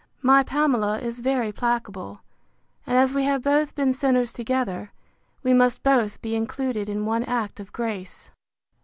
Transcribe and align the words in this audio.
My 0.23 0.41
Pamela 0.41 0.97
is 0.97 1.19
very 1.19 1.51
placable; 1.51 2.21
and 2.87 2.97
as 2.97 3.13
we 3.13 3.25
have 3.25 3.43
both 3.43 3.75
been 3.75 3.93
sinners 3.93 4.33
together, 4.33 4.91
we 5.43 5.53
must 5.53 5.83
both 5.83 6.19
be 6.23 6.33
included 6.35 6.89
in 6.89 7.05
one 7.05 7.23
act 7.25 7.59
of 7.59 7.71
grace. 7.71 8.31